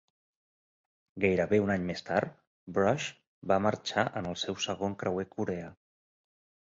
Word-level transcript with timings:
Gairebé 1.25 1.59
un 1.65 1.73
any 1.73 1.83
més 1.89 2.01
tard, 2.07 2.33
"Brush" 2.77 3.09
va 3.53 3.61
marxar 3.67 4.09
en 4.23 4.31
el 4.31 4.41
seu 4.45 4.59
segon 4.67 4.97
creuer 5.05 5.27
coreà. 5.37 5.69